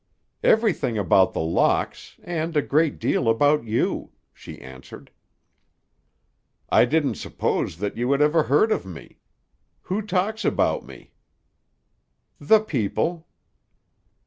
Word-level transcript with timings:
"Everything 0.43 0.97
about 0.97 1.33
The 1.33 1.41
Locks, 1.43 2.19
and 2.23 2.57
a 2.57 2.63
great 2.63 2.97
deal 2.97 3.29
about 3.29 3.65
you," 3.65 4.09
she 4.33 4.57
answered. 4.59 5.11
"I 6.71 6.85
didn't 6.85 7.17
suppose 7.21 7.77
that 7.77 7.97
you 7.97 8.11
had 8.11 8.19
ever 8.19 8.41
heard 8.41 8.71
of 8.71 8.83
me. 8.83 9.19
Who 9.83 10.01
talks 10.01 10.43
about 10.43 10.83
me?" 10.83 11.13
"The 12.39 12.61
people." 12.61 13.27